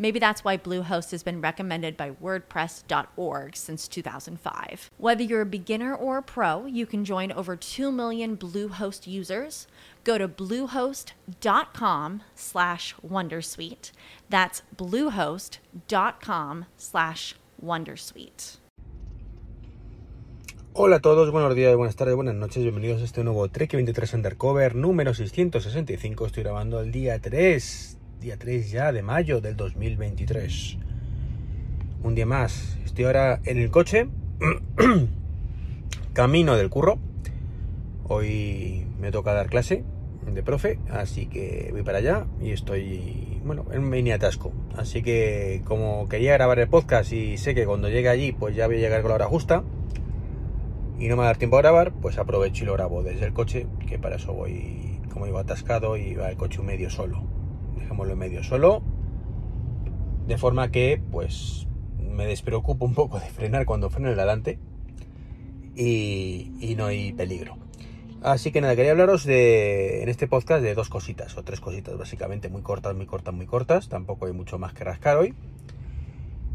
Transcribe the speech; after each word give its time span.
Maybe 0.00 0.18
that's 0.18 0.42
why 0.42 0.56
Bluehost 0.56 1.10
has 1.10 1.22
been 1.22 1.42
recommended 1.42 1.94
by 1.94 2.12
WordPress.org 2.12 3.54
since 3.54 3.86
2005. 3.86 4.90
Whether 4.96 5.22
you're 5.22 5.42
a 5.42 5.46
beginner 5.46 5.94
or 5.94 6.16
a 6.16 6.22
pro, 6.22 6.64
you 6.64 6.86
can 6.86 7.04
join 7.04 7.30
over 7.30 7.54
2 7.54 7.92
million 7.92 8.34
Bluehost 8.38 9.06
users. 9.06 9.66
Go 10.02 10.16
to 10.16 10.26
bluehost.com 10.26 12.22
slash 12.34 12.94
Wondersuite. 13.06 13.92
That's 14.30 14.62
bluehost.com 14.74 16.64
slash 16.78 17.34
Wondersuite. 17.62 18.56
Hola 20.72 20.96
a 20.96 21.00
todos, 21.00 21.30
buenos 21.30 21.54
días, 21.54 21.76
buenas 21.76 21.96
tardes, 21.96 22.14
buenas 22.14 22.36
noches, 22.36 22.62
bienvenidos 22.62 23.02
a 23.02 23.04
este 23.04 23.22
nuevo 23.24 23.48
Trek 23.48 23.72
23 23.72 24.14
Undercover 24.14 24.76
número 24.76 25.12
665. 25.12 26.26
Estoy 26.26 26.44
grabando 26.44 26.80
el 26.80 26.90
día 26.90 27.18
3, 27.18 27.98
día 28.20 28.36
3 28.36 28.70
ya 28.70 28.92
de 28.92 29.02
mayo 29.02 29.40
del 29.40 29.56
2023. 29.56 30.76
Un 32.02 32.14
día 32.14 32.26
más, 32.26 32.76
estoy 32.84 33.06
ahora 33.06 33.40
en 33.44 33.56
el 33.56 33.70
coche, 33.70 34.08
camino 36.12 36.54
del 36.56 36.68
curro. 36.68 36.98
Hoy 38.04 38.86
me 39.00 39.10
toca 39.10 39.32
dar 39.32 39.48
clase 39.48 39.84
de 40.26 40.42
profe, 40.42 40.78
así 40.90 41.26
que 41.26 41.70
voy 41.72 41.82
para 41.82 41.98
allá 41.98 42.26
y 42.42 42.50
estoy, 42.50 43.40
bueno, 43.42 43.64
en 43.72 43.84
un 43.84 43.88
mini 43.88 44.12
atasco. 44.12 44.52
Así 44.76 45.02
que 45.02 45.62
como 45.64 46.06
quería 46.10 46.34
grabar 46.34 46.58
el 46.58 46.68
podcast 46.68 47.12
y 47.14 47.38
sé 47.38 47.54
que 47.54 47.64
cuando 47.64 47.88
llegue 47.88 48.10
allí 48.10 48.32
pues 48.32 48.54
ya 48.54 48.66
voy 48.66 48.76
a 48.76 48.80
llegar 48.80 49.00
con 49.00 49.08
la 49.08 49.14
hora 49.14 49.26
justa 49.26 49.64
y 50.98 51.08
no 51.08 51.16
me 51.16 51.20
va 51.20 51.24
a 51.24 51.26
dar 51.28 51.38
tiempo 51.38 51.56
a 51.56 51.62
grabar, 51.62 51.92
pues 51.92 52.18
aprovecho 52.18 52.64
y 52.64 52.66
lo 52.66 52.74
grabo 52.74 53.02
desde 53.02 53.24
el 53.24 53.32
coche, 53.32 53.66
que 53.88 53.98
para 53.98 54.16
eso 54.16 54.34
voy, 54.34 55.00
como 55.10 55.24
digo, 55.24 55.38
atascado 55.38 55.96
y 55.96 56.14
va 56.16 56.28
el 56.28 56.36
coche 56.36 56.60
un 56.60 56.66
medio 56.66 56.90
solo. 56.90 57.39
Dejémoslo 57.80 58.16
medio 58.16 58.44
solo, 58.44 58.82
de 60.26 60.38
forma 60.38 60.70
que 60.70 61.02
pues 61.10 61.66
me 61.98 62.26
despreocupo 62.26 62.84
un 62.84 62.94
poco 62.94 63.18
de 63.18 63.26
frenar 63.26 63.66
cuando 63.66 63.90
freno 63.90 64.10
el 64.10 64.16
delante 64.16 64.58
y, 65.74 66.52
y 66.60 66.74
no 66.76 66.86
hay 66.86 67.12
peligro. 67.12 67.56
Así 68.22 68.52
que 68.52 68.60
nada, 68.60 68.76
quería 68.76 68.90
hablaros 68.90 69.24
de, 69.24 70.02
en 70.02 70.10
este 70.10 70.28
podcast 70.28 70.62
de 70.62 70.74
dos 70.74 70.90
cositas, 70.90 71.38
o 71.38 71.42
tres 71.42 71.60
cositas 71.60 71.96
básicamente, 71.96 72.50
muy 72.50 72.60
cortas, 72.60 72.94
muy 72.94 73.06
cortas, 73.06 73.32
muy 73.32 73.46
cortas, 73.46 73.88
tampoco 73.88 74.26
hay 74.26 74.32
mucho 74.32 74.58
más 74.58 74.74
que 74.74 74.84
rascar 74.84 75.16
hoy. 75.16 75.34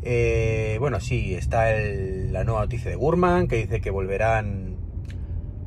Eh, 0.03 0.77
bueno, 0.79 0.99
sí, 0.99 1.33
está 1.33 1.71
la 1.71 2.43
nueva 2.43 2.61
noticia 2.61 2.91
de 2.91 2.95
Gurman 2.95 3.47
que 3.47 3.55
dice 3.55 3.81
que 3.81 3.89
volverán 3.89 4.75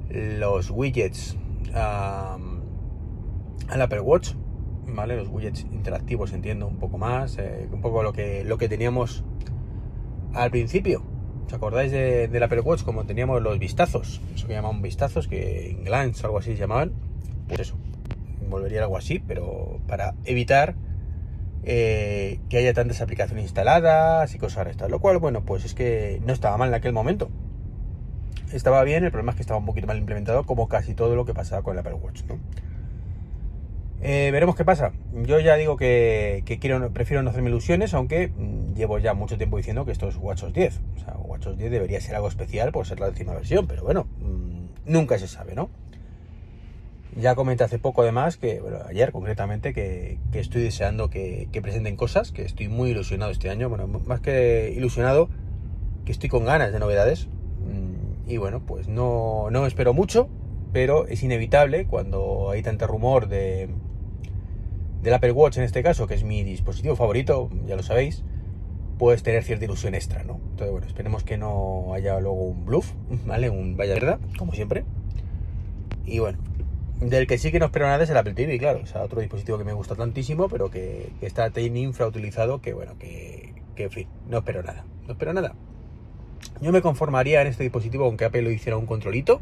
los 0.08 0.70
widgets 0.70 1.36
a, 1.74 2.38
al 3.68 3.82
Apple 3.82 4.00
Watch, 4.00 4.34
¿vale? 4.94 5.16
Los 5.16 5.28
widgets 5.28 5.66
interactivos, 5.72 6.32
entiendo, 6.32 6.66
un 6.66 6.78
poco 6.78 6.98
más, 6.98 7.38
eh, 7.38 7.68
un 7.72 7.80
poco 7.80 8.02
lo 8.02 8.12
que, 8.12 8.44
lo 8.44 8.58
que 8.58 8.68
teníamos 8.68 9.24
al 10.34 10.50
principio. 10.50 11.02
¿Os 11.46 11.52
acordáis 11.52 11.90
de, 11.92 12.28
del 12.28 12.42
Apple 12.42 12.60
Watch 12.60 12.82
como 12.82 13.04
teníamos 13.04 13.40
los 13.42 13.58
vistazos? 13.58 14.20
Eso 14.34 14.46
que 14.46 14.54
llamaban 14.54 14.82
vistazos, 14.82 15.28
que 15.28 15.70
en 15.70 15.84
glance 15.84 16.22
o 16.22 16.26
algo 16.26 16.38
así 16.38 16.52
se 16.52 16.58
llamaban. 16.58 16.92
Pues 17.48 17.60
eso, 17.60 17.76
volvería 18.48 18.82
algo 18.82 18.96
así, 18.96 19.18
pero 19.18 19.80
para 19.86 20.14
evitar 20.24 20.74
eh, 21.64 22.40
que 22.48 22.58
haya 22.58 22.72
tantas 22.72 23.00
aplicaciones 23.00 23.44
instaladas 23.44 24.34
y 24.34 24.38
cosas 24.38 24.66
estas. 24.68 24.90
Lo 24.90 25.00
cual, 25.00 25.18
bueno, 25.18 25.44
pues 25.44 25.64
es 25.64 25.74
que 25.74 26.20
no 26.26 26.32
estaba 26.32 26.56
mal 26.56 26.68
en 26.68 26.74
aquel 26.74 26.92
momento. 26.92 27.30
Estaba 28.52 28.82
bien, 28.84 29.04
el 29.04 29.10
problema 29.10 29.32
es 29.32 29.36
que 29.36 29.42
estaba 29.42 29.58
un 29.58 29.66
poquito 29.66 29.86
mal 29.86 29.98
implementado, 29.98 30.44
como 30.44 30.68
casi 30.68 30.94
todo 30.94 31.14
lo 31.14 31.24
que 31.24 31.34
pasaba 31.34 31.62
con 31.62 31.74
el 31.74 31.80
Apple 31.80 31.94
Watch, 31.94 32.24
¿no? 32.24 32.38
Eh, 34.00 34.30
veremos 34.30 34.54
qué 34.54 34.64
pasa. 34.64 34.92
Yo 35.12 35.40
ya 35.40 35.56
digo 35.56 35.76
que, 35.76 36.44
quiero, 36.60 36.90
prefiero 36.92 37.22
no 37.22 37.30
hacerme 37.30 37.50
ilusiones, 37.50 37.94
aunque 37.94 38.28
mm, 38.28 38.74
llevo 38.74 38.98
ya 38.98 39.14
mucho 39.14 39.36
tiempo 39.36 39.56
diciendo 39.56 39.84
que 39.84 39.92
esto 39.92 40.08
es 40.08 40.16
WatchOS 40.16 40.52
10. 40.52 40.80
O 40.96 41.00
sea, 41.00 41.16
WatchOS 41.16 41.58
10 41.58 41.70
debería 41.70 42.00
ser 42.00 42.14
algo 42.14 42.28
especial 42.28 42.70
por 42.70 42.86
ser 42.86 43.00
la 43.00 43.10
décima 43.10 43.34
versión, 43.34 43.66
pero 43.66 43.82
bueno, 43.82 44.06
mmm, 44.20 44.66
nunca 44.86 45.18
se 45.18 45.26
sabe, 45.26 45.54
¿no? 45.54 45.68
Ya 47.16 47.34
comenté 47.34 47.64
hace 47.64 47.80
poco 47.80 48.02
además, 48.02 48.36
que 48.36 48.60
bueno, 48.60 48.78
ayer 48.88 49.10
concretamente, 49.10 49.74
que, 49.74 50.18
que 50.30 50.38
estoy 50.38 50.62
deseando 50.62 51.10
que, 51.10 51.48
que, 51.50 51.60
presenten 51.60 51.96
cosas, 51.96 52.30
que 52.30 52.42
estoy 52.42 52.68
muy 52.68 52.90
ilusionado 52.90 53.32
este 53.32 53.50
año, 53.50 53.68
bueno, 53.68 53.88
más 53.88 54.20
que 54.20 54.72
ilusionado, 54.76 55.28
que 56.04 56.12
estoy 56.12 56.28
con 56.28 56.44
ganas 56.44 56.72
de 56.72 56.78
novedades. 56.78 57.26
Mm, 57.26 58.30
y 58.30 58.36
bueno, 58.36 58.62
pues 58.64 58.86
no, 58.86 59.48
no 59.50 59.66
espero 59.66 59.92
mucho, 59.92 60.28
pero 60.72 61.08
es 61.08 61.24
inevitable 61.24 61.86
cuando 61.86 62.50
hay 62.50 62.62
tanto 62.62 62.86
rumor 62.86 63.26
de, 63.26 63.68
del 65.08 65.14
Apple 65.14 65.32
Watch 65.32 65.56
en 65.56 65.64
este 65.64 65.82
caso, 65.82 66.06
que 66.06 66.14
es 66.14 66.22
mi 66.22 66.44
dispositivo 66.44 66.94
favorito, 66.94 67.48
ya 67.66 67.76
lo 67.76 67.82
sabéis, 67.82 68.24
puedes 68.98 69.22
tener 69.22 69.42
cierta 69.42 69.64
ilusión 69.64 69.94
extra, 69.94 70.22
¿no? 70.22 70.34
Entonces, 70.50 70.70
bueno, 70.70 70.86
esperemos 70.86 71.24
que 71.24 71.38
no 71.38 71.94
haya 71.94 72.20
luego 72.20 72.42
un 72.42 72.66
bluff, 72.66 72.92
¿vale? 73.26 73.48
Un 73.48 73.76
vaya 73.76 73.94
verdad, 73.94 74.20
como 74.36 74.52
siempre. 74.52 74.84
Y 76.04 76.18
bueno, 76.18 76.38
del 77.00 77.26
que 77.26 77.38
sí 77.38 77.50
que 77.50 77.58
no 77.58 77.66
espero 77.66 77.86
nada 77.86 78.04
es 78.04 78.10
el 78.10 78.18
Apple 78.18 78.34
TV, 78.34 78.58
claro. 78.58 78.80
O 78.82 78.86
sea, 78.86 79.02
otro 79.02 79.20
dispositivo 79.20 79.56
que 79.56 79.64
me 79.64 79.72
gusta 79.72 79.94
tantísimo, 79.94 80.50
pero 80.50 80.70
que, 80.70 81.10
que 81.20 81.26
está 81.26 81.48
tan 81.48 81.74
infrautilizado 81.74 82.60
que, 82.60 82.74
bueno, 82.74 82.98
que, 82.98 83.54
que, 83.76 83.84
en 83.84 83.90
fin, 83.90 84.08
no 84.28 84.38
espero 84.38 84.62
nada. 84.62 84.84
No 85.06 85.12
espero 85.12 85.32
nada. 85.32 85.54
Yo 86.60 86.70
me 86.70 86.82
conformaría 86.82 87.40
en 87.40 87.46
este 87.46 87.62
dispositivo 87.62 88.04
aunque 88.04 88.26
Apple 88.26 88.42
lo 88.42 88.50
hiciera 88.50 88.76
un 88.76 88.84
controlito 88.84 89.40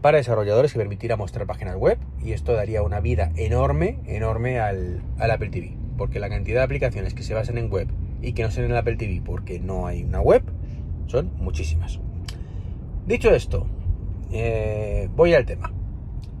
para 0.00 0.18
desarrolladores 0.18 0.72
que 0.72 0.78
permitiera 0.78 1.16
mostrar 1.16 1.46
páginas 1.46 1.76
web 1.76 1.98
y 2.22 2.32
esto 2.32 2.52
daría 2.52 2.82
una 2.82 3.00
vida 3.00 3.32
enorme, 3.36 3.98
enorme 4.06 4.58
al, 4.58 5.02
Apple 5.18 5.50
TV. 5.50 5.76
Porque 5.98 6.20
la 6.20 6.30
cantidad 6.30 6.60
de 6.60 6.64
aplicaciones 6.64 7.14
que 7.14 7.22
se 7.22 7.34
basan 7.34 7.58
en 7.58 7.70
web 7.70 7.88
y 8.22 8.32
que 8.32 8.42
no 8.42 8.50
sean 8.50 8.66
en 8.66 8.72
el 8.72 8.76
Apple 8.78 8.96
TV 8.96 9.22
porque 9.24 9.60
no 9.60 9.86
hay 9.86 10.02
una 10.02 10.20
web 10.20 10.42
son 11.06 11.32
muchísimas. 11.36 12.00
Dicho 13.06 13.34
esto, 13.34 13.66
eh, 14.32 15.08
voy 15.14 15.34
al 15.34 15.44
tema. 15.44 15.72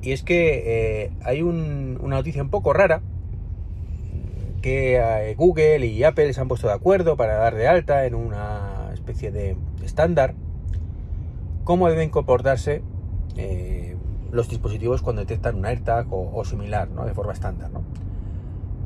Y 0.02 0.12
es 0.12 0.22
que 0.22 0.62
eh, 1.04 1.10
hay 1.22 1.42
un, 1.42 1.98
una 2.00 2.16
noticia 2.16 2.42
un 2.42 2.50
poco 2.50 2.72
rara 2.72 3.02
que 4.62 4.96
eh, 4.96 5.34
Google 5.34 5.86
y 5.86 6.04
Apple 6.04 6.32
se 6.32 6.40
han 6.40 6.48
puesto 6.48 6.68
de 6.68 6.74
acuerdo 6.74 7.16
para 7.16 7.34
dar 7.34 7.54
de 7.54 7.68
alta 7.68 8.06
en 8.06 8.14
una 8.14 8.90
especie 8.94 9.30
de 9.30 9.56
estándar 9.82 10.34
cómo 11.64 11.88
deben 11.88 12.10
comportarse 12.10 12.82
eh, 13.36 13.96
los 14.30 14.48
dispositivos 14.48 15.02
cuando 15.02 15.22
detectan 15.22 15.56
un 15.56 15.66
AirTag 15.66 16.06
o, 16.10 16.44
similar, 16.44 16.88
¿no? 16.90 17.04
De 17.04 17.14
forma 17.14 17.32
estándar, 17.32 17.70
¿no? 17.70 17.82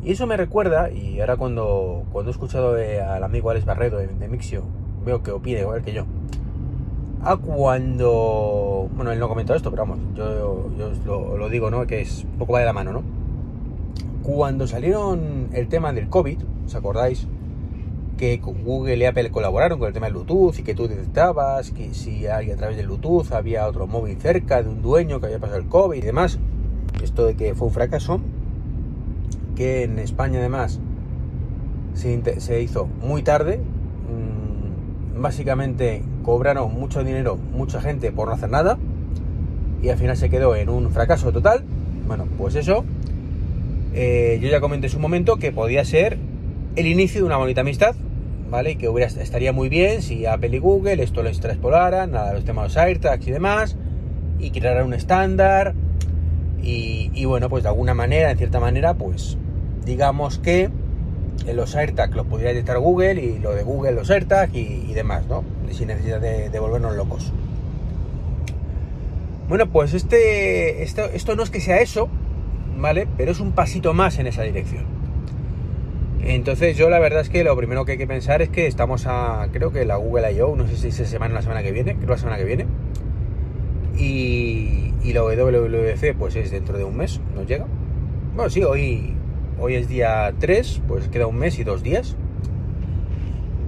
Y 0.02 0.12
eso 0.12 0.26
me 0.26 0.36
recuerda, 0.36 0.90
y 0.90 1.20
ahora 1.20 1.36
cuando, 1.36 2.04
cuando 2.12 2.30
he 2.30 2.32
escuchado 2.32 2.74
al 2.74 3.24
amigo 3.24 3.50
Alex 3.50 3.64
Barredo 3.64 3.98
de, 3.98 4.28
Mixio, 4.28 4.64
veo 5.04 5.22
que 5.22 5.30
opine 5.30 5.60
igual 5.60 5.82
que 5.82 5.94
yo, 5.94 6.04
a 7.22 7.36
cuando... 7.36 8.88
Bueno, 8.94 9.12
él 9.12 9.18
no 9.18 9.28
comentó 9.28 9.54
esto, 9.54 9.70
pero 9.70 9.86
vamos, 9.86 9.98
yo, 10.14 10.70
yo 10.76 10.92
lo, 11.06 11.38
lo, 11.38 11.48
digo, 11.48 11.70
¿no? 11.70 11.86
Que 11.86 12.02
es 12.02 12.24
un 12.24 12.38
poco 12.38 12.52
va 12.52 12.60
de 12.60 12.66
la 12.66 12.74
mano, 12.74 12.92
¿no? 12.92 13.02
Cuando 14.22 14.66
salieron 14.66 15.48
el 15.52 15.68
tema 15.68 15.92
del 15.92 16.08
COVID, 16.08 16.38
¿os 16.66 16.74
acordáis? 16.74 17.26
Que 18.16 18.36
Google 18.38 18.96
y 18.96 19.04
Apple 19.04 19.30
colaboraron 19.30 19.78
con 19.78 19.88
el 19.88 19.94
tema 19.94 20.06
del 20.06 20.14
Bluetooth 20.14 20.58
y 20.58 20.62
que 20.62 20.74
tú 20.74 20.86
detectabas 20.86 21.72
que 21.72 21.94
si 21.94 22.26
a 22.26 22.40
través 22.56 22.76
del 22.76 22.86
Bluetooth 22.86 23.32
había 23.32 23.66
otro 23.66 23.86
móvil 23.86 24.16
cerca 24.20 24.62
de 24.62 24.68
un 24.68 24.82
dueño 24.82 25.20
que 25.20 25.26
había 25.26 25.38
pasado 25.38 25.58
el 25.58 25.66
COVID 25.66 25.98
y 25.98 26.00
demás. 26.00 26.38
Esto 27.02 27.26
de 27.26 27.34
que 27.34 27.54
fue 27.54 27.66
un 27.66 27.74
fracaso, 27.74 28.20
que 29.56 29.82
en 29.82 29.98
España 29.98 30.38
además 30.38 30.80
se, 31.94 32.62
hizo 32.62 32.86
muy 32.86 33.22
tarde, 33.22 33.60
básicamente 35.16 36.02
cobraron 36.22 36.72
mucho 36.74 37.04
dinero 37.04 37.36
mucha 37.36 37.80
gente 37.80 38.10
por 38.12 38.28
no 38.28 38.34
hacer 38.34 38.50
nada 38.50 38.78
y 39.82 39.88
al 39.90 39.98
final 39.98 40.16
se 40.16 40.30
quedó 40.30 40.56
en 40.56 40.68
un 40.68 40.90
fracaso 40.90 41.30
total. 41.32 41.64
Bueno, 42.06 42.26
pues 42.38 42.54
eso. 42.54 42.84
eh, 43.94 44.38
yo 44.40 44.48
ya 44.48 44.60
comenté 44.60 44.86
en 44.86 44.92
su 44.92 44.98
momento 44.98 45.36
que 45.36 45.52
podía 45.52 45.84
ser 45.84 46.18
el 46.76 46.86
inicio 46.86 47.20
de 47.20 47.26
una 47.26 47.36
bonita 47.36 47.60
amistad, 47.62 47.94
¿vale? 48.50 48.72
Y 48.72 48.76
que 48.76 48.88
hubiera, 48.88 49.08
estaría 49.08 49.52
muy 49.52 49.68
bien 49.68 50.02
si 50.02 50.26
Apple 50.26 50.56
y 50.56 50.58
Google 50.58 51.02
esto 51.02 51.22
lo 51.22 51.28
extrapolaran 51.28 52.12
nada, 52.12 52.32
los 52.32 52.44
temas 52.44 52.76
AirTags 52.76 53.26
y 53.26 53.30
demás, 53.30 53.76
y 54.38 54.50
crearan 54.50 54.86
un 54.86 54.94
estándar, 54.94 55.74
y, 56.66 57.24
bueno, 57.26 57.50
pues 57.50 57.62
de 57.62 57.68
alguna 57.68 57.92
manera, 57.92 58.30
en 58.30 58.38
cierta 58.38 58.58
manera, 58.58 58.94
pues 58.94 59.36
digamos 59.84 60.38
que 60.38 60.70
los 61.52 61.76
AirTags 61.76 62.14
los 62.14 62.26
podría 62.26 62.48
detectar 62.48 62.78
Google 62.78 63.22
y 63.22 63.38
lo 63.38 63.54
de 63.54 63.62
Google 63.62 63.92
los 63.92 64.10
AirTags 64.10 64.54
y, 64.54 64.92
demás, 64.94 65.26
¿no? 65.26 65.44
Sin 65.70 65.88
necesidad 65.88 66.20
de, 66.20 66.58
volvernos 66.58 66.96
locos. 66.96 67.32
Bueno, 69.48 69.70
pues 69.70 69.92
este, 69.92 70.82
esto 70.82 71.36
no 71.36 71.42
es 71.42 71.50
que 71.50 71.60
sea 71.60 71.80
eso, 71.80 72.08
¿vale? 72.78 73.06
Pero 73.18 73.32
es 73.32 73.40
un 73.40 73.52
pasito 73.52 73.92
más 73.92 74.18
en 74.18 74.26
esa 74.26 74.42
dirección. 74.42 74.93
Entonces 76.26 76.78
yo 76.78 76.88
la 76.88 76.98
verdad 76.98 77.20
es 77.20 77.28
que 77.28 77.44
lo 77.44 77.54
primero 77.54 77.84
que 77.84 77.92
hay 77.92 77.98
que 77.98 78.06
pensar 78.06 78.40
es 78.40 78.48
que 78.48 78.66
estamos 78.66 79.04
a, 79.06 79.46
creo 79.52 79.72
que 79.72 79.84
la 79.84 79.96
Google 79.96 80.32
I.O., 80.32 80.56
no 80.56 80.66
sé 80.66 80.76
si 80.76 80.90
se 80.90 81.04
semana 81.04 81.34
la 81.34 81.42
semana 81.42 81.62
que 81.62 81.70
viene, 81.70 81.96
creo 81.96 82.10
la 82.10 82.16
semana 82.16 82.38
que 82.38 82.44
viene. 82.44 82.66
Y, 83.98 84.94
y 85.02 85.12
la 85.12 85.22
WWDC 85.22 86.16
pues 86.18 86.34
es 86.36 86.50
dentro 86.50 86.78
de 86.78 86.84
un 86.84 86.96
mes, 86.96 87.20
nos 87.34 87.46
llega. 87.46 87.66
Bueno, 88.34 88.48
sí, 88.48 88.62
hoy, 88.62 89.14
hoy 89.60 89.74
es 89.74 89.86
día 89.86 90.32
3, 90.38 90.82
pues 90.88 91.08
queda 91.08 91.26
un 91.26 91.36
mes 91.36 91.58
y 91.58 91.64
dos 91.64 91.82
días. 91.82 92.16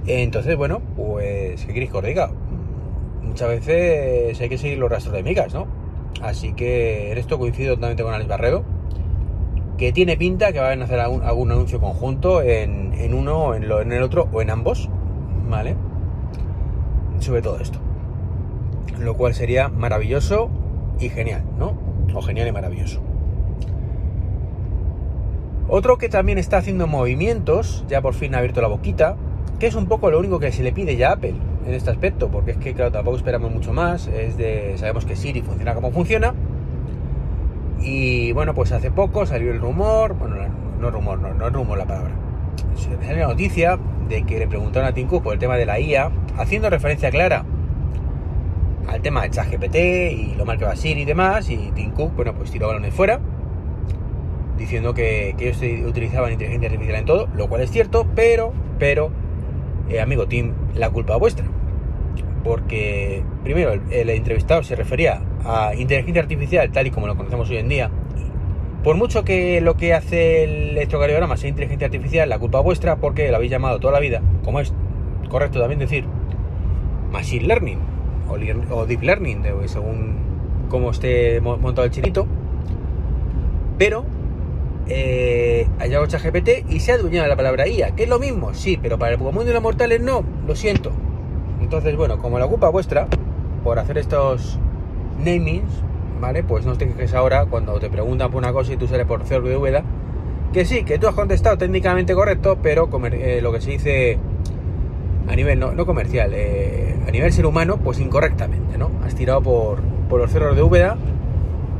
Entonces, 0.07 0.57
bueno, 0.57 0.81
pues, 0.97 1.63
¿qué 1.67 1.75
queréis 1.75 1.91
que 1.91 1.99
os 1.99 2.05
diga? 2.05 2.31
Muchas 3.23 3.49
veces 3.49 4.41
hay 4.41 4.49
que 4.49 4.57
seguir 4.57 4.79
los 4.79 4.91
rastros 4.91 5.15
de 5.15 5.23
migas, 5.23 5.53
¿no? 5.53 5.67
Así 6.23 6.55
que 6.55 7.13
en 7.13 7.19
esto 7.19 7.39
coincido 7.39 7.75
totalmente 7.75 8.03
con 8.03 8.15
Alex 8.15 8.29
Barredo 8.31 8.76
que 9.77 9.93
tiene 9.93 10.17
pinta 10.17 10.53
que 10.53 10.61
van 10.61 10.81
a 10.81 10.85
hacer 10.85 11.01
algún, 11.01 11.23
anuncio 11.51 11.81
conjunto 11.81 12.43
en, 12.43 13.15
uno, 13.15 13.55
en, 13.55 13.65
en 13.65 13.93
el 13.93 14.03
otro 14.03 14.29
o 14.33 14.41
en 14.41 14.51
ambos, 14.51 14.89
¿vale? 15.49 15.77
Sobre 17.21 17.43
todo 17.43 17.59
esto. 17.61 17.79
Lo 18.99 19.15
cual 19.15 19.35
sería 19.35 19.69
maravilloso 19.69 20.51
y 20.99 21.09
genial, 21.09 21.45
¿no? 21.59 21.75
O 22.15 22.23
genial 22.23 22.49
y 22.49 22.53
maravilloso. 22.53 23.03
Otro 25.69 25.99
que 25.99 26.09
también 26.09 26.39
está 26.39 26.59
haciendo 26.59 26.87
movimientos, 26.87 27.85
ya 27.89 28.01
por 28.01 28.15
fin 28.15 28.35
ha 28.35 28.39
abierto 28.39 28.61
la 28.61 28.69
boquita, 28.69 29.17
que 29.59 29.67
es 29.67 29.75
un 29.75 29.87
poco 29.87 30.11
lo 30.11 30.19
único 30.19 30.39
que 30.39 30.53
se 30.53 30.63
le 30.63 30.73
pide 30.73 30.97
ya 30.97 31.11
a 31.11 31.13
Apple 31.15 31.35
en 31.67 31.75
este 31.75 31.91
aspecto, 31.91 32.29
porque 32.29 32.53
es 32.53 32.57
que, 32.59 32.73
claro, 32.73 32.93
tampoco 32.93 33.17
esperamos 33.17 33.51
mucho 33.51 33.73
más. 33.73 34.07
Es 34.07 34.37
de, 34.37 34.75
sabemos 34.79 35.05
que 35.05 35.17
Siri 35.17 35.43
funciona 35.43 35.75
como 35.75 35.91
funciona, 35.91 36.35
y 37.87 38.33
bueno, 38.33 38.53
pues 38.53 38.73
hace 38.73 38.91
poco 38.91 39.25
salió 39.27 39.53
el 39.53 39.61
rumor, 39.61 40.15
bueno, 40.15 40.37
no 40.81 40.91
rumor, 40.91 41.21
no, 41.21 41.33
no 41.33 41.49
rumor 41.51 41.79
la 41.79 41.87
palabra. 41.87 42.11
Salió 42.75 43.21
la 43.21 43.29
noticia 43.29 43.79
de 44.09 44.25
que 44.25 44.41
le 44.41 44.49
preguntaron 44.49 44.89
a 44.89 44.93
Tim 44.93 45.07
Cook 45.07 45.23
por 45.23 45.35
el 45.35 45.39
tema 45.39 45.57
de 45.57 45.67
la 45.67 45.79
IA, 45.79 46.11
haciendo 46.37 46.69
referencia 46.69 47.11
clara 47.11 47.45
al 48.89 49.01
tema 49.03 49.23
de 49.23 49.31
ChatGPT 49.31 49.77
y 49.77 50.35
lo 50.37 50.45
mal 50.45 50.59
que 50.59 50.65
va 50.65 50.73
a 50.73 50.87
y 50.87 51.05
demás, 51.05 51.49
y 51.49 51.71
Tim 51.77 51.93
Cook, 51.93 52.17
bueno, 52.17 52.35
pues 52.35 52.51
tiró 52.51 52.67
balones 52.67 52.93
fuera, 52.93 53.21
diciendo 54.59 54.93
que, 54.93 55.37
ellos 55.39 55.59
utilizaban 55.89 56.33
inteligencia 56.33 56.69
artificial 56.69 56.99
en 56.99 57.05
todo, 57.05 57.29
lo 57.37 57.49
cual 57.49 57.63
es 57.63 57.71
cierto, 57.71 58.05
pero, 58.17 58.53
pero, 58.81 59.13
eh, 59.89 60.01
amigo 60.01 60.27
Tim, 60.27 60.55
la 60.75 60.91
culpa 60.91 61.15
vuestra. 61.17 61.47
Porque, 62.43 63.23
primero, 63.45 63.81
el 63.91 64.11
entrevistado 64.11 64.65
se 64.65 64.75
refería 64.75 65.21
inteligencia 65.77 66.23
artificial 66.23 66.71
tal 66.73 66.87
y 66.87 66.91
como 66.91 67.07
lo 67.07 67.17
conocemos 67.17 67.49
hoy 67.51 67.59
en 67.59 67.69
día, 67.69 67.91
por 68.83 68.97
mucho 68.97 69.25
que 69.25 69.61
lo 69.61 69.77
que 69.77 69.95
hace 69.95 70.45
el 70.45 70.71
electrocardiograma 70.71 71.37
sea 71.37 71.49
inteligencia 71.49 71.87
artificial, 71.87 72.29
la 72.29 72.39
culpa 72.39 72.61
vuestra 72.61 72.97
porque 72.97 73.31
lo 73.31 73.37
habéis 73.37 73.51
llamado 73.51 73.81
toda 73.81 73.93
la 73.93 74.01
vida, 74.01 74.23
como 74.45 74.61
es 74.61 74.73
correcto 75.29 75.59
también 75.59 75.81
decir, 75.81 76.05
machine 77.11 77.47
learning 77.47 77.79
o, 78.71 78.87
deep 78.87 79.03
learning, 79.03 79.43
según 79.67 80.17
cómo 80.69 80.91
esté 80.91 81.41
montado 81.41 81.85
el 81.85 81.91
chinito, 81.91 82.27
pero 83.79 84.05
eh, 84.89 85.67
ha 85.81 85.87
llegado 85.87 86.07
ChatGPT 86.07 86.71
y 86.71 86.81
se 86.81 86.93
ha 86.93 86.95
adueñado 86.95 87.29
la 87.29 87.37
palabra 87.37 87.67
IA, 87.67 87.93
que 87.97 88.05
es 88.05 88.09
lo 88.09 88.19
mismo, 88.19 88.55
sí, 88.55 88.79
pero 88.81 88.99
para 88.99 89.13
el 89.13 89.19
mundo 89.19 89.45
de 89.45 89.53
los 89.53 89.63
mortales 89.63 90.01
no, 90.01 90.25
lo 90.47 90.55
siento. 90.55 90.93
Entonces, 91.61 91.97
bueno, 91.97 92.19
como 92.19 92.39
la 92.39 92.47
culpa 92.47 92.69
vuestra 92.69 93.09
por 93.65 93.79
hacer 93.79 93.99
estos 93.99 94.61
namings, 95.19 95.83
¿vale? 96.21 96.43
Pues 96.43 96.67
no 96.67 96.77
te 96.77 96.87
quejes 96.89 97.15
ahora 97.15 97.47
cuando 97.47 97.79
te 97.79 97.91
preguntan 97.91 98.31
por 98.31 98.39
una 98.39 98.53
cosa 98.53 98.73
y 98.73 98.77
tú 98.77 98.87
sales 98.87 99.07
por 99.07 99.25
cerdo 99.25 99.49
de 99.49 99.57
Úbeda, 99.57 99.85
que 100.53 100.65
sí, 100.65 100.85
que 100.85 100.99
tú 100.99 101.09
has 101.09 101.15
contestado 101.15 101.59
técnicamente 101.59 102.15
correcto, 102.15 102.59
pero 102.63 102.89
eh, 103.13 103.41
lo 103.43 103.53
que 103.53 103.61
se 103.61 103.71
dice 103.73 104.19
a 105.29 105.35
nivel 105.35 105.59
no, 105.59 105.87
comercial, 105.87 106.31
eh, 106.35 106.97
a 107.07 107.11
nivel 107.11 107.33
ser 107.33 107.47
humano, 107.47 107.79
pues 107.79 108.01
incorrectamente, 108.01 108.79
¿no? 108.79 108.91
Has 109.05 109.15
tirado 109.15 109.43
por, 109.43 109.81
por 110.09 110.21
los 110.21 110.31
cerros 110.31 110.57
de 110.57 110.63
Úbeda 110.63 110.97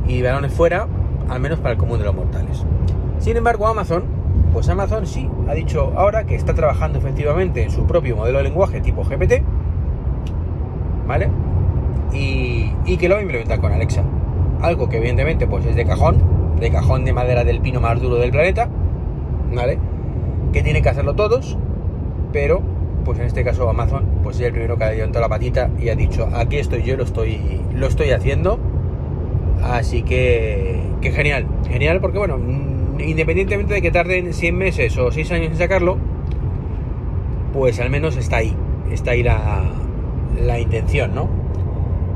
y 0.07 0.21
balones 0.21 0.51
fuera, 0.51 0.87
al 1.29 1.39
menos 1.39 1.59
para 1.59 1.71
el 1.73 1.77
común 1.77 1.99
de 1.99 2.05
los 2.05 2.15
mortales. 2.15 2.65
Sin 3.19 3.35
embargo, 3.35 3.67
Amazon, 3.67 4.03
pues 4.53 4.69
Amazon 4.69 5.05
sí 5.05 5.29
ha 5.47 5.53
dicho 5.53 5.93
ahora 5.95 6.25
que 6.25 6.35
está 6.35 6.53
trabajando 6.53 6.99
efectivamente 6.99 7.63
en 7.63 7.71
su 7.71 7.85
propio 7.85 8.15
modelo 8.15 8.39
de 8.39 8.43
lenguaje 8.43 8.81
tipo 8.81 9.03
GPT, 9.03 9.43
¿vale? 11.07 11.29
Y, 12.13 12.97
que 12.97 13.07
lo 13.07 13.15
va 13.15 13.19
a 13.19 13.23
implementar 13.23 13.59
con 13.59 13.71
Alexa. 13.71 14.03
Algo 14.61 14.89
que 14.89 14.97
evidentemente 14.97 15.47
pues 15.47 15.65
es 15.65 15.75
de 15.75 15.85
cajón, 15.85 16.21
de 16.59 16.71
cajón 16.71 17.05
de 17.05 17.13
madera 17.13 17.43
del 17.43 17.61
pino 17.61 17.79
más 17.79 18.01
duro 18.01 18.15
del 18.15 18.31
planeta, 18.31 18.69
¿vale? 19.53 19.77
Que 20.51 20.63
tiene 20.63 20.81
que 20.81 20.89
hacerlo 20.89 21.13
todos, 21.13 21.57
pero 22.33 22.61
pues 23.05 23.19
en 23.19 23.25
este 23.25 23.43
caso 23.43 23.69
Amazon 23.69 24.05
pues 24.23 24.37
es 24.37 24.47
el 24.47 24.51
primero 24.51 24.77
que 24.77 24.83
ha 24.83 24.91
levantado 24.91 25.21
la 25.21 25.29
patita 25.29 25.69
y 25.79 25.89
ha 25.89 25.95
dicho 25.95 26.27
aquí 26.33 26.57
estoy 26.57 26.83
yo, 26.83 26.97
lo 26.97 27.03
estoy, 27.03 27.61
lo 27.73 27.87
estoy 27.87 28.11
haciendo. 28.11 28.59
Así 29.63 30.03
que, 30.03 30.79
que 31.01 31.11
genial, 31.11 31.47
genial 31.69 31.99
porque 31.99 32.17
bueno, 32.17 32.37
mm, 32.37 32.99
independientemente 32.99 33.73
de 33.73 33.81
que 33.81 33.91
tarden 33.91 34.33
100 34.33 34.57
meses 34.57 34.97
o 34.97 35.11
6 35.11 35.31
años 35.31 35.51
en 35.51 35.57
sacarlo, 35.57 35.97
pues 37.53 37.79
al 37.79 37.89
menos 37.89 38.17
está 38.17 38.37
ahí, 38.37 38.55
está 38.91 39.11
ahí 39.11 39.23
la, 39.23 39.63
la 40.39 40.59
intención, 40.59 41.15
¿no? 41.15 41.46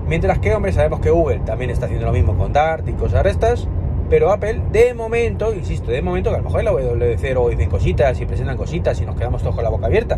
Mientras 0.07 0.39
que, 0.39 0.53
hombre, 0.53 0.71
sabemos 0.71 0.99
que 0.99 1.09
Google 1.09 1.39
también 1.45 1.69
está 1.69 1.85
haciendo 1.85 2.05
lo 2.05 2.11
mismo 2.11 2.35
con 2.37 2.53
Dart 2.53 2.87
y 2.87 2.93
cosas 2.93 3.23
restas. 3.23 3.67
Pero 4.09 4.29
Apple, 4.29 4.61
de 4.73 4.93
momento, 4.93 5.53
insisto, 5.53 5.89
de 5.89 6.01
momento, 6.01 6.31
que 6.31 6.35
a 6.35 6.39
lo 6.39 6.43
mejor 6.43 6.59
en 6.59 6.65
la 6.65 6.73
WWDC 6.73 7.31
luego 7.31 7.49
dicen 7.49 7.69
cositas 7.69 8.19
y 8.19 8.25
presentan 8.25 8.57
cositas 8.57 8.99
y 8.99 9.05
nos 9.05 9.15
quedamos 9.15 9.41
todos 9.41 9.55
con 9.55 9.63
la 9.63 9.69
boca 9.69 9.85
abierta. 9.85 10.17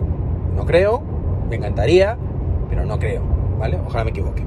No 0.55 0.65
creo, 0.65 1.03
me 1.48 1.58
encantaría, 1.58 2.17
pero 2.69 2.86
no 2.86 2.98
creo, 2.98 3.22
¿vale? 3.60 3.77
Ojalá 3.86 4.03
me 4.03 4.10
equivoque. 4.10 4.43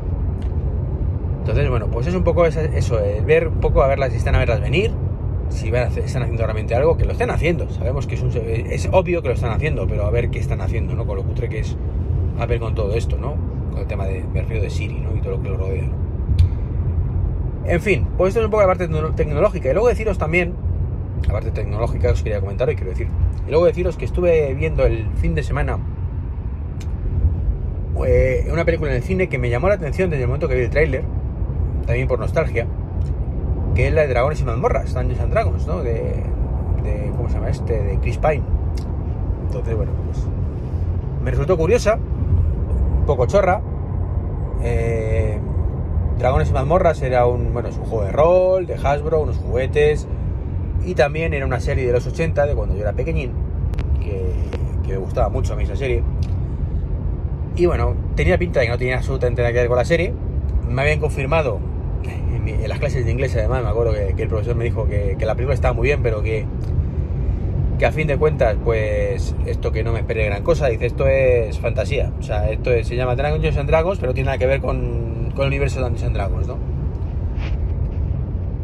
Entonces, 1.39 1.71
bueno, 1.71 1.87
pues 1.87 2.09
es 2.09 2.15
un 2.17 2.25
poco 2.25 2.45
eso, 2.45 2.99
ver 3.25 3.47
un 3.47 3.61
poco 3.61 3.83
a 3.83 3.87
verlas 3.87 4.11
si 4.11 4.17
están 4.17 4.35
a 4.35 4.41
verlas 4.41 4.61
venir, 4.61 4.91
si 5.49 5.71
van 5.71 5.97
están 5.97 6.25
haciendo 6.25 6.43
realmente 6.43 6.75
algo, 6.75 6.97
que 6.97 7.05
lo 7.05 7.13
estén 7.13 7.31
haciendo. 7.31 7.71
Sabemos 7.71 8.09
que 8.09 8.17
es, 8.17 8.23
es 8.25 8.89
obvio 8.91 9.23
que 9.23 9.29
lo 9.29 9.35
están 9.35 9.53
haciendo, 9.53 9.87
pero 9.87 10.07
a 10.07 10.11
ver 10.11 10.31
qué 10.31 10.41
están 10.41 10.61
haciendo, 10.61 10.97
¿no? 10.97 11.07
Con 11.07 11.19
lo 11.19 11.23
cutre 11.23 11.49
que 11.49 11.61
es 11.61 11.77
Apple 12.41 12.59
con 12.59 12.75
todo 12.75 12.95
esto, 12.95 13.17
¿no? 13.17 13.35
El 13.81 13.87
tema 13.87 14.07
de, 14.07 14.25
me 14.33 14.43
de 14.43 14.71
Siri 14.71 15.01
¿no? 15.01 15.17
y 15.17 15.21
todo 15.21 15.37
lo 15.37 15.43
que 15.43 15.49
lo 15.49 15.57
rodea. 15.57 15.89
En 17.67 17.81
fin, 17.81 18.07
pues 18.17 18.29
esto 18.29 18.41
es 18.41 18.45
un 18.45 18.51
poco 18.51 18.63
la 18.63 18.69
parte 18.69 18.89
tecnológica. 19.17 19.71
Y 19.71 19.73
luego 19.73 19.89
deciros 19.89 20.19
también, 20.19 20.55
la 21.27 21.33
parte 21.33 21.51
tecnológica 21.51 22.13
os 22.13 22.23
quería 22.23 22.41
comentar 22.41 22.71
y 22.71 22.77
quiero 22.77 22.91
decir. 22.91 23.09
Y 23.47 23.51
luego 23.51 23.67
deciros 23.67 23.97
que 23.97 24.05
estuve 24.05 24.55
viendo 24.55 24.85
el 24.87 25.07
fin 25.17 25.35
de 25.35 25.43
semana 25.43 25.79
eh, 28.05 28.49
una 28.53 28.65
película 28.65 28.91
en 28.91 28.97
el 28.99 29.03
cine 29.03 29.29
que 29.29 29.39
me 29.39 29.51
llamó 29.51 29.69
la 29.69 29.75
atención 29.75 30.11
desde 30.11 30.23
el 30.23 30.29
momento 30.29 30.49
que 30.49 30.55
vi 30.55 30.63
el 30.63 30.71
tráiler, 30.71 31.05
también 31.87 32.07
por 32.07 32.19
nostalgia, 32.19 32.67
que 33.75 33.89
es 33.89 33.95
la 33.95 34.03
de 34.03 34.09
Dragones 34.09 34.41
y 34.41 34.45
Mazmorras, 34.45 34.95
Dungeons 34.95 35.21
and 35.21 35.33
Dragons, 35.33 35.67
¿no? 35.67 35.83
De, 35.83 35.93
de, 36.83 37.13
¿cómo 37.17 37.29
se 37.29 37.35
llama 37.35 37.49
este? 37.49 37.83
De 37.83 37.99
Chris 37.99 38.19
Pine. 38.19 38.43
Entonces, 39.47 39.75
bueno, 39.75 39.93
pues 40.07 40.27
me 41.25 41.31
resultó 41.31 41.57
curiosa, 41.57 41.99
poco 43.07 43.27
chorra. 43.27 43.63
Eh, 44.63 45.39
Dragones 46.19 46.51
y 46.51 46.53
mazmorras 46.53 47.01
era 47.03 47.27
un, 47.27 47.53
bueno, 47.53 47.69
es 47.69 47.77
un 47.77 47.85
juego 47.85 48.05
de 48.05 48.13
rol, 48.13 48.67
de 48.67 48.75
Hasbro, 48.75 49.21
unos 49.21 49.37
juguetes. 49.37 50.07
Y 50.85 50.95
también 50.95 51.33
era 51.35 51.47
una 51.47 51.61
serie 51.61 51.87
de 51.87 51.93
los 51.93 52.07
80, 52.07 52.47
de 52.47 52.55
cuando 52.55 52.75
yo 52.75 52.83
era 52.83 52.93
pequeñín, 52.93 53.33
que, 54.01 54.33
me 54.89 54.97
gustaba 54.99 55.29
mucho 55.29 55.55
a 55.55 55.57
mí 55.57 55.65
esa 55.65 55.77
serie. 55.77 56.03
Y 57.57 57.67
bueno, 57.67 57.95
tenía 58.15 58.39
pinta 58.39 58.61
de 58.61 58.67
que 58.67 58.73
no 58.73 58.79
tenía 58.79 58.97
absolutamente 58.97 59.43
nada 59.43 59.53
que 59.53 59.59
ver 59.61 59.69
con 59.69 59.77
la 59.77 59.85
serie. 59.85 60.13
Me 60.69 60.83
habían 60.83 61.01
confirmado 61.01 61.59
en, 62.05 62.69
las 62.69 62.79
clases 62.79 63.05
de 63.05 63.11
inglés, 63.13 63.35
además, 63.37 63.63
me 63.63 63.71
acuerdo 63.71 63.93
que, 63.93 64.23
el 64.23 64.29
profesor 64.29 64.55
me 64.57 64.65
dijo 64.65 64.87
que, 64.87 65.17
que, 65.19 65.27
la 65.27 65.35
película 65.35 65.55
estaba 65.55 65.75
muy 65.75 65.89
bien, 65.89 66.03
pero 66.03 66.23
que, 66.23 66.47
que 67.79 67.87
a 67.87 67.93
fin 67.93 68.07
de 68.07 68.17
cuentas, 68.17 68.57
pues 68.65 69.35
esto 69.45 69.71
que 69.73 69.83
no 69.83 69.93
me 69.93 70.01
espere 70.01 70.25
gran 70.25 70.43
cosa, 70.43 70.69
dice, 70.69 70.87
esto 70.87 71.07
es 71.07 71.59
fantasía. 71.59 72.13
O 72.19 72.23
sea, 72.23 72.51
esto 72.51 72.71
se 72.83 72.97
llama 72.97 73.15
Dungeons 73.15 73.57
and 73.57 73.69
Dragons, 73.69 73.99
pero 73.99 74.15
tiene 74.15 74.27
nada 74.27 74.39
que 74.39 74.47
ver 74.47 74.61
con, 74.61 75.33
con 75.35 75.43
el 75.43 75.49
universo 75.49 75.77
de 75.77 75.83
Dungeons 75.83 76.05
and 76.05 76.17
Dragons, 76.17 76.47
¿no? 76.49 76.59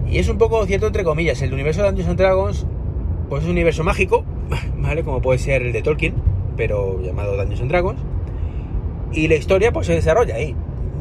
Y 0.08 0.18
es 0.18 0.28
un 0.28 0.38
poco 0.38 0.64
cierto 0.66 0.86
entre 0.86 1.04
comillas, 1.04 1.40
el 1.42 1.52
universo 1.52 1.82
de 1.82 1.88
Dungeons 1.88 2.10
and 2.10 2.18
Dragons 2.18 2.66
pues 3.28 3.44
es 3.44 3.46
un 3.46 3.52
universo 3.52 3.82
mágico, 3.82 4.24
¿vale? 4.76 5.02
Como 5.02 5.22
puede 5.22 5.38
ser 5.38 5.62
el 5.62 5.72
de 5.72 5.80
Tolkien, 5.80 6.14
pero 6.54 7.00
llamado 7.00 7.34
Dungeons 7.36 7.62
and 7.62 7.70
Dragons. 7.70 8.00
Y 9.12 9.28
la 9.28 9.36
historia 9.36 9.72
pues 9.72 9.86
se 9.86 9.94
desarrolla 9.94 10.34
ahí. 10.34 10.54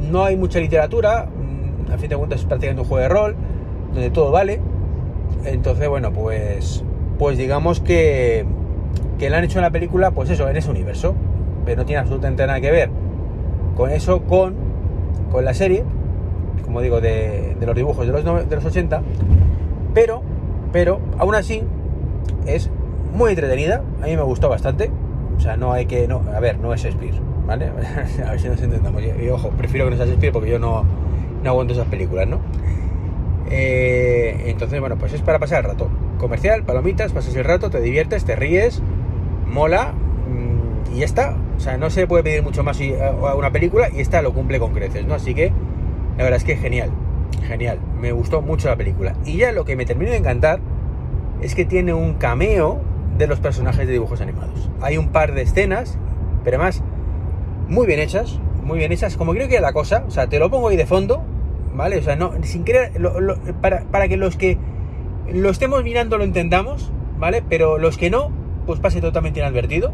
No 0.10 0.24
hay 0.24 0.38
mucha 0.38 0.60
literatura, 0.60 1.27
mm, 1.27 1.91
a 1.91 1.98
fin 1.98 2.10
de 2.10 2.15
cuentas 2.15 2.39
es 2.39 2.46
prácticamente 2.46 2.84
un 2.84 2.88
juego 2.88 3.01
de 3.01 3.10
rol, 3.10 3.36
donde 3.94 4.10
todo 4.12 4.32
vale. 4.32 4.62
Entonces, 5.44 5.89
bueno, 5.89 6.13
pues, 6.13 6.86
pues 7.22 7.38
digamos 7.38 7.82
que, 7.82 8.48
que 9.20 9.30
le 9.30 9.36
han 9.36 9.44
hecho 9.44 9.60
una 9.60 9.70
película, 9.70 10.10
pues 10.10 10.32
eso, 10.32 10.50
en 10.50 10.58
ese 10.58 10.72
universo. 10.72 11.13
Pero 11.66 11.82
no 11.82 11.86
tiene 11.86 12.00
absolutamente 12.00 12.48
nada 12.48 12.60
que 12.60 12.72
ver 12.72 12.90
con 13.78 13.92
eso, 13.92 14.24
con, 14.24 14.56
con 15.32 15.46
la 15.46 15.54
serie, 15.54 15.84
como 16.66 16.82
digo, 16.82 17.00
de, 17.00 17.56
los 17.62 17.75
dibujos 17.75 18.08
de 18.08 18.12
los, 18.12 18.50
de 18.50 18.56
los 18.56 18.66
80. 18.66 19.04
Pero, 19.94 20.24
pero, 20.72 21.00
aún 21.20 21.36
así, 21.36 21.62
es 22.48 22.72
muy 23.13 23.30
entretenida. 23.30 23.84
A 24.01 24.08
mí 24.08 24.18
me 24.18 24.24
gustó 24.24 24.50
bastante. 24.50 24.90
O 25.38 25.40
sea, 25.40 25.56
no 25.58 25.74
hay 25.74 25.86
que. 25.86 26.08
No, 26.08 26.24
a 26.36 26.40
ver, 26.40 26.58
no 26.58 26.74
es 26.74 26.82
Shakespeare, 26.82 27.22
¿vale? 27.46 27.68
a 28.25 28.32
ver 28.32 28.40
si 28.40 28.48
nos 28.48 28.60
entendamos. 28.63 29.00
Y, 29.04 29.30
ojo, 29.30 29.50
prefiero 29.50 29.86
que 29.86 29.92
no 29.92 29.98
sea 29.98 30.08
Shakespeare 30.08 30.34
porque 30.34 30.50
yo 30.50 30.58
no, 30.58 30.86
no 31.44 31.50
aguanto 31.51 31.74
esas 31.74 31.86
películas, 31.86 32.28
¿no? 32.28 32.40
Eh, 33.51 34.46
entonces, 34.48 34.80
bueno, 34.80 34.96
pues 34.96 35.13
es 35.13 35.22
para 35.22 35.38
pasar 35.38 35.60
el 35.60 35.70
rato. 35.70 35.88
Comercial, 36.22 36.62
palomitas, 36.63 37.13
pasas 37.13 37.36
el 37.36 37.44
rato, 37.44 37.72
te 37.72 37.82
diviertes, 37.82 38.25
te 38.25 38.36
ríes, 38.36 38.80
mola 39.48 39.94
mm, 39.94 40.94
y 40.94 41.00
ya 41.00 41.06
está. 41.06 41.36
O 41.58 41.60
sea, 41.60 41.78
no 41.78 41.90
se 41.90 42.06
puede 42.06 42.22
pedir 42.22 42.44
mucho 42.44 42.63
más 42.63 42.80
a 42.80 43.34
una 43.34 43.51
película 43.51 43.90
y 43.92 44.01
esta 44.01 44.22
lo 44.22 44.32
cumple 44.32 44.60
con 44.60 44.72
creces, 44.72 45.04
¿no? 45.08 45.16
Así 45.16 45.34
que 45.34 45.51
la 46.18 46.24
verdad 46.24 46.38
es 46.38 46.44
que 46.44 46.58
genial, 46.58 46.92
genial. 47.48 47.80
Me 48.00 48.12
gustó 48.12 48.44
mucho 48.44 48.70
la 48.70 48.75
película. 48.75 49.16
Y 49.25 49.38
ya 49.38 49.51
lo 49.51 49.66
que 49.66 49.75
me 49.75 49.84
terminó 49.84 50.12
de 50.12 50.18
encantar 50.18 50.60
es 51.42 51.56
que 51.56 51.66
tiene 51.66 51.92
un 51.92 52.13
cameo 52.13 52.80
de 53.18 53.25
los 53.25 53.40
personajes 53.40 53.88
de 53.88 53.94
dibujos 53.94 54.22
animados. 54.22 54.70
Hay 54.80 54.98
un 54.98 55.10
par 55.10 55.34
de 55.34 55.42
escenas, 55.42 55.98
pero 56.44 56.58
además 56.58 56.84
muy 57.68 57.88
bien 57.88 58.00
hechas, 58.00 58.40
muy 58.63 58.78
bien 58.78 58.92
hechas, 58.92 59.18
como 59.18 59.34
creo 59.34 59.48
que 59.48 59.56
es 59.56 59.62
la 59.62 59.74
cosa, 59.74 60.04
o 60.08 60.12
sea, 60.12 60.28
te 60.28 60.38
lo 60.38 60.51
pongo 60.51 60.68
ahí 60.68 60.78
de 60.78 60.86
fondo, 60.86 61.24
¿vale? 61.74 61.98
O 61.98 62.04
sea, 62.04 62.16
no, 62.16 62.32
sin 62.44 62.63
querer, 62.63 62.92
para, 63.60 63.86
para, 63.86 64.08
que 64.08 64.18
los 64.18 64.38
que 64.38 64.60
lo 65.32 65.50
estemos 65.50 65.84
mirando 65.84 66.18
lo 66.18 66.24
entendamos, 66.24 66.92
¿vale? 67.20 67.44
Pero 67.48 67.78
los 67.78 67.98
que 67.98 68.10
no, 68.10 68.32
pues 68.66 68.80
pase 68.80 69.01
totalmente 69.01 69.40
inadvertido. 69.40 69.92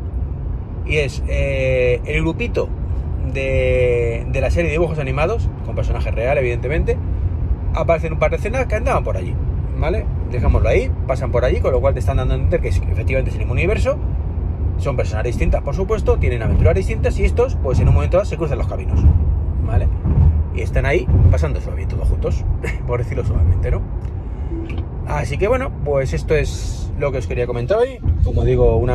Y 0.85 0.97
es 0.97 1.21
eh, 1.27 2.01
el 2.05 2.21
grupito 2.21 2.69
de, 3.33 4.25
de 4.29 4.41
la 4.41 4.49
serie 4.49 4.69
de 4.69 4.73
dibujos 4.73 4.99
animados, 4.99 5.49
con 5.65 5.75
personajes 5.75 6.13
reales, 6.13 6.41
evidentemente, 6.41 6.97
aparecen 7.73 8.13
un 8.13 8.19
par 8.19 8.31
de 8.31 8.37
escenas 8.37 8.65
que 8.67 8.75
andaban 8.75 9.03
por 9.03 9.17
allí, 9.17 9.35
¿vale? 9.77 10.05
Dejámoslo 10.31 10.69
ahí, 10.69 10.91
pasan 11.05 11.31
por 11.31 11.45
allí, 11.45 11.59
con 11.59 11.71
lo 11.71 11.81
cual 11.81 11.93
te 11.93 11.99
están 11.99 12.17
dando 12.17 12.33
a 12.33 12.37
entender 12.37 12.61
que 12.61 12.69
efectivamente 12.69 13.29
es 13.29 13.35
el 13.35 13.39
mismo 13.39 13.53
universo. 13.53 13.97
Son 14.77 14.95
personas 14.95 15.25
distintas, 15.25 15.61
por 15.61 15.75
supuesto, 15.75 16.17
tienen 16.17 16.43
aventuras 16.43 16.75
distintas 16.75 17.17
y 17.19 17.25
estos, 17.25 17.55
pues 17.55 17.79
en 17.79 17.87
un 17.87 17.95
momento 17.95 18.17
dado 18.17 18.29
se 18.29 18.37
cruzan 18.37 18.59
los 18.59 18.67
caminos, 18.67 18.99
¿vale? 19.65 19.87
Y 20.55 20.61
están 20.61 20.85
ahí 20.85 21.07
pasando 21.31 21.59
suave 21.61 21.85
todos 21.85 22.07
juntos, 22.07 22.45
por 22.87 22.99
decirlo 22.99 23.25
suavemente, 23.25 23.71
¿no? 23.71 23.81
Así 25.07 25.37
que 25.37 25.47
bueno, 25.47 25.71
pues 25.85 26.13
esto 26.13 26.35
es 26.35 26.91
lo 26.99 27.11
que 27.11 27.19
os 27.19 27.27
quería 27.27 27.47
comentar 27.47 27.77
hoy. 27.77 27.99
Como 28.23 28.43
digo, 28.43 28.77
un 28.77 28.87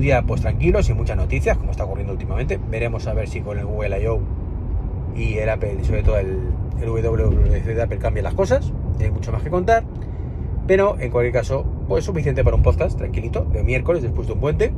día 0.00 0.22
pues 0.22 0.40
tranquilo, 0.40 0.82
sin 0.82 0.96
muchas 0.96 1.16
noticias, 1.16 1.56
como 1.58 1.70
está 1.70 1.84
ocurriendo 1.84 2.12
últimamente. 2.12 2.58
Veremos 2.70 3.06
a 3.06 3.14
ver 3.14 3.28
si 3.28 3.40
con 3.40 3.58
el 3.58 3.66
Google 3.66 4.00
I.O. 4.02 4.20
y 5.16 5.34
el 5.34 5.48
Apple, 5.48 5.82
sobre 5.84 6.02
todo 6.02 6.18
el, 6.18 6.38
el 6.80 6.88
WWDC 6.88 7.64
de 7.64 7.82
Apple 7.82 7.98
cambia 7.98 8.22
las 8.22 8.34
cosas, 8.34 8.72
hay 9.00 9.10
mucho 9.10 9.32
más 9.32 9.42
que 9.42 9.50
contar, 9.50 9.84
pero 10.66 10.96
en 10.98 11.10
cualquier 11.10 11.32
caso, 11.32 11.64
pues 11.88 12.04
suficiente 12.04 12.44
para 12.44 12.56
un 12.56 12.62
podcast 12.62 12.96
tranquilito, 12.96 13.44
de 13.44 13.62
miércoles 13.62 14.02
después 14.02 14.26
de 14.26 14.32
un 14.34 14.40
puente, 14.40 14.72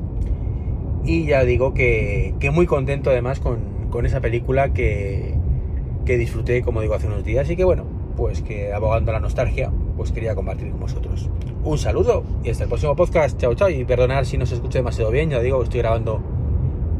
y 1.04 1.26
ya 1.26 1.44
digo 1.44 1.74
que, 1.74 2.34
que 2.40 2.50
muy 2.50 2.66
contento 2.66 3.10
además 3.10 3.40
con, 3.40 3.88
con 3.90 4.06
esa 4.06 4.20
película 4.20 4.72
que, 4.72 5.34
que, 6.04 6.18
disfruté, 6.18 6.62
como 6.62 6.80
digo, 6.80 6.94
hace 6.94 7.06
unos 7.06 7.24
días, 7.24 7.48
y 7.50 7.56
que 7.56 7.64
bueno, 7.64 7.84
pues 8.16 8.42
que 8.42 8.72
abogando 8.72 9.12
la 9.12 9.20
nostalgia, 9.20 9.70
pues 9.96 10.12
quería 10.12 10.34
compartir 10.34 10.70
con 10.70 10.80
vosotros. 10.80 11.28
Un 11.62 11.78
saludo 11.78 12.24
y 12.42 12.50
hasta 12.50 12.64
el 12.64 12.68
próximo 12.68 12.96
podcast, 12.96 13.38
chao 13.38 13.54
chao, 13.54 13.68
y 13.68 13.84
perdonar 13.84 14.26
si 14.26 14.38
no 14.38 14.46
se 14.46 14.54
escucha 14.54 14.78
demasiado 14.78 15.10
bien, 15.10 15.30
ya 15.30 15.40
digo, 15.40 15.62
estoy 15.62 15.80
grabando 15.80 16.20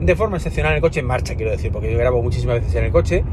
de 0.00 0.14
forma 0.14 0.36
excepcional 0.36 0.72
en 0.72 0.76
el 0.76 0.82
coche 0.82 1.00
en 1.00 1.06
marcha, 1.06 1.34
quiero 1.34 1.50
decir, 1.50 1.72
porque 1.72 1.90
yo 1.90 1.98
grabo 1.98 2.22
muchísimas 2.22 2.56
veces 2.56 2.74
en 2.74 2.84
el 2.84 2.92
coche, 2.92 3.24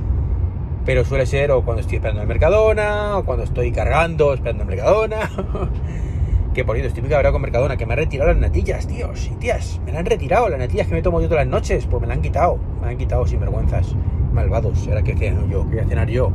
pero 0.86 1.04
suele 1.06 1.26
ser 1.26 1.52
o 1.52 1.64
cuando 1.64 1.82
estoy 1.82 1.98
esperando 1.98 2.22
el 2.22 2.28
Mercadona, 2.28 3.18
o 3.18 3.26
cuando 3.26 3.44
estoy 3.44 3.72
cargando 3.72 4.34
esperando 4.34 4.64
el 4.64 4.70
Mercadona. 4.70 5.30
que 6.54 6.64
por 6.64 6.76
cierto, 6.76 6.94
estoy 6.96 7.04
muy 7.04 7.32
con 7.32 7.42
Mercadona, 7.42 7.78
que 7.78 7.86
me 7.86 7.94
han 7.94 8.00
retirado 8.00 8.32
las 8.32 8.40
natillas, 8.40 8.88
tíos 8.88 9.30
y 9.32 9.36
tías. 9.36 9.82
Me 9.86 9.92
las 9.92 10.02
han 10.02 10.06
retirado, 10.06 10.50
las 10.50 10.60
natillas 10.60 10.88
que 10.88 10.94
me 10.94 11.02
tomo 11.02 11.20
yo 11.20 11.28
todas 11.28 11.46
las 11.46 11.52
noches, 11.52 11.86
pues 11.88 12.02
me 12.02 12.08
las 12.08 12.18
han 12.18 12.22
quitado. 12.22 12.60
Me 12.82 12.90
han 12.90 12.98
quitado 12.98 13.26
sin 13.26 13.40
vergüenzas. 13.40 13.96
Malvados, 14.34 14.88
ahora 14.88 15.04
que 15.04 15.16
ceno 15.16 15.48
yo, 15.48 15.68
que 15.70 15.76
voy 15.76 15.80
a 15.80 15.88
cenar 15.88 16.10
yo. 16.10 16.32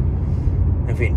En 0.88 0.96
fin, 0.96 1.16